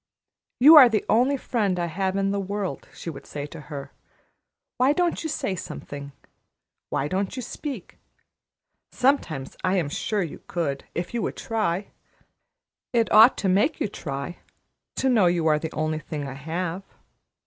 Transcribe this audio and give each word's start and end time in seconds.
"You 0.59 0.75
are 0.77 0.89
the 0.89 1.05
only 1.09 1.37
friend 1.37 1.77
I 1.77 1.85
have 1.85 2.15
in 2.15 2.31
the 2.31 2.39
world," 2.39 2.87
she 2.91 3.11
would 3.11 3.27
say 3.27 3.45
to 3.45 3.61
her. 3.69 3.91
"Why 4.77 4.93
don't 4.93 5.21
you 5.23 5.29
say 5.29 5.55
something? 5.55 6.11
Why 6.89 7.07
don't 7.07 7.35
you 7.35 7.43
speak? 7.43 7.99
Sometimes 8.91 9.55
I 9.63 9.77
am 9.77 9.89
sure 9.89 10.23
you 10.23 10.41
could, 10.47 10.85
if 10.95 11.13
you 11.13 11.21
would 11.21 11.37
try. 11.37 11.89
It 12.93 13.11
ought 13.11 13.37
to 13.37 13.47
make 13.47 13.79
you 13.79 13.87
try, 13.87 14.39
to 14.95 15.07
know 15.07 15.27
you 15.27 15.45
are 15.45 15.59
the 15.59 15.71
only 15.71 15.99
thing 15.99 16.27
I 16.27 16.33
have. 16.33 16.81